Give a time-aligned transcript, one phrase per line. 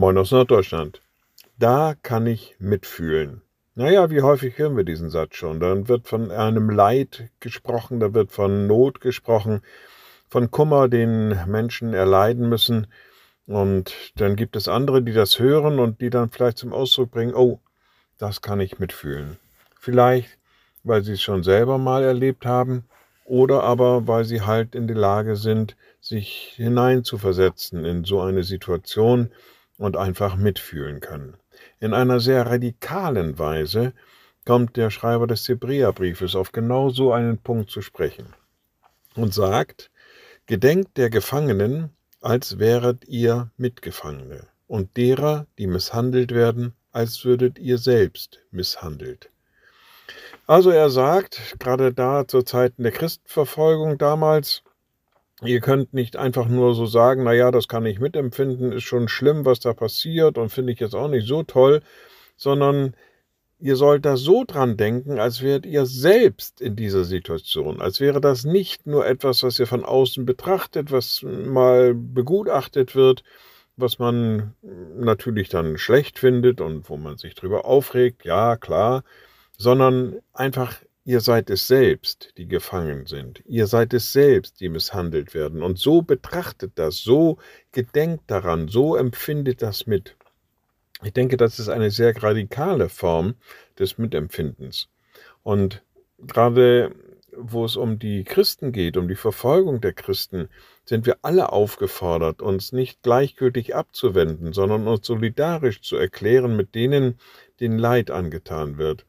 [0.00, 1.00] Moin aus Norddeutschland.
[1.58, 3.42] Da kann ich mitfühlen.
[3.74, 5.58] Naja, wie häufig hören wir diesen Satz schon?
[5.58, 9.60] Dann wird von einem Leid gesprochen, da wird von Not gesprochen,
[10.28, 12.86] von Kummer, den Menschen erleiden müssen.
[13.48, 17.34] Und dann gibt es andere, die das hören und die dann vielleicht zum Ausdruck bringen,
[17.34, 17.58] oh,
[18.18, 19.36] das kann ich mitfühlen.
[19.80, 20.38] Vielleicht,
[20.84, 22.84] weil sie es schon selber mal erlebt haben
[23.24, 29.32] oder aber weil sie halt in der Lage sind, sich hineinzuversetzen in so eine Situation,
[29.78, 31.36] und einfach mitfühlen können.
[31.80, 33.94] In einer sehr radikalen Weise
[34.44, 38.34] kommt der Schreiber des Hebräerbriefes auf genau so einen Punkt zu sprechen
[39.14, 39.90] und sagt,
[40.48, 41.90] Gedenkt der Gefangenen,
[42.22, 49.30] als wäret ihr Mitgefangene, und derer, die misshandelt werden, als würdet ihr selbst misshandelt.
[50.46, 54.62] Also er sagt, gerade da zu Zeiten der Christenverfolgung damals,
[55.44, 59.08] Ihr könnt nicht einfach nur so sagen, na ja, das kann ich mitempfinden, ist schon
[59.08, 61.80] schlimm, was da passiert und finde ich jetzt auch nicht so toll,
[62.36, 62.94] sondern
[63.60, 68.20] ihr sollt da so dran denken, als wärt ihr selbst in dieser Situation, als wäre
[68.20, 73.22] das nicht nur etwas, was ihr von außen betrachtet, was mal begutachtet wird,
[73.76, 74.54] was man
[74.96, 79.04] natürlich dann schlecht findet und wo man sich drüber aufregt, ja, klar,
[79.56, 80.76] sondern einfach
[81.08, 83.42] Ihr seid es selbst, die gefangen sind.
[83.46, 85.62] Ihr seid es selbst, die misshandelt werden.
[85.62, 87.38] Und so betrachtet das, so
[87.72, 90.16] gedenkt daran, so empfindet das mit.
[91.02, 93.36] Ich denke, das ist eine sehr radikale Form
[93.78, 94.90] des Mitempfindens.
[95.42, 95.82] Und
[96.18, 96.94] gerade
[97.34, 100.50] wo es um die Christen geht, um die Verfolgung der Christen,
[100.84, 107.18] sind wir alle aufgefordert, uns nicht gleichgültig abzuwenden, sondern uns solidarisch zu erklären mit denen,
[107.60, 109.06] denen Leid angetan wird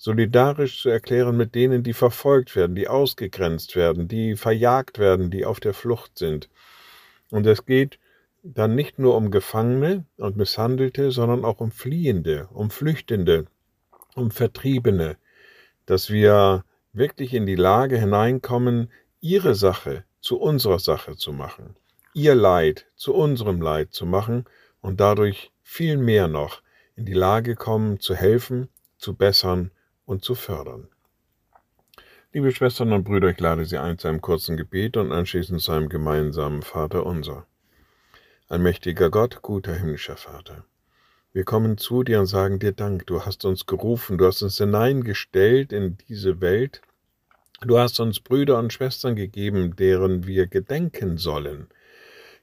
[0.00, 5.44] solidarisch zu erklären mit denen, die verfolgt werden, die ausgegrenzt werden, die verjagt werden, die
[5.44, 6.48] auf der Flucht sind.
[7.30, 7.98] Und es geht
[8.42, 13.44] dann nicht nur um Gefangene und Misshandelte, sondern auch um Fliehende, um Flüchtende,
[14.14, 15.18] um Vertriebene,
[15.84, 16.64] dass wir
[16.94, 21.76] wirklich in die Lage hineinkommen, ihre Sache zu unserer Sache zu machen,
[22.14, 24.46] ihr Leid zu unserem Leid zu machen
[24.80, 26.62] und dadurch viel mehr noch
[26.96, 29.70] in die Lage kommen, zu helfen, zu bessern
[30.10, 30.88] und zu fördern.
[32.32, 35.72] Liebe Schwestern und Brüder, ich lade Sie ein zu einem kurzen Gebet und anschließend zu
[35.72, 37.46] einem gemeinsamen Vater unser.
[38.48, 40.64] Allmächtiger Gott, guter himmlischer Vater,
[41.32, 43.06] wir kommen zu dir und sagen dir Dank.
[43.06, 46.82] Du hast uns gerufen, du hast uns hineingestellt in diese Welt.
[47.60, 51.68] Du hast uns Brüder und Schwestern gegeben, deren wir gedenken sollen.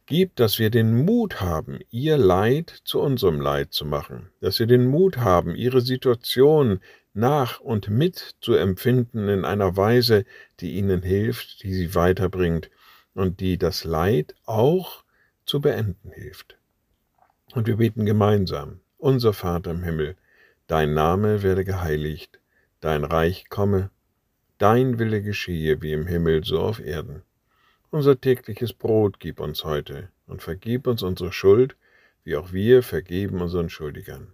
[0.05, 4.67] Gib, dass wir den Mut haben, ihr Leid zu unserem Leid zu machen, dass wir
[4.67, 6.79] den Mut haben, ihre Situation
[7.17, 10.23] nach und mit zu empfinden in einer Weise,
[10.59, 12.69] die ihnen hilft, die sie weiterbringt
[13.13, 15.03] und die das Leid auch
[15.45, 16.57] zu beenden hilft.
[17.53, 20.15] Und wir beten gemeinsam, unser Vater im Himmel,
[20.67, 22.39] dein Name werde geheiligt,
[22.79, 23.89] dein Reich komme,
[24.59, 27.23] dein Wille geschehe wie im Himmel so auf Erden.
[27.89, 31.75] Unser tägliches Brot gib uns heute und vergib uns unsere Schuld,
[32.23, 34.33] wie auch wir vergeben unseren Schuldigern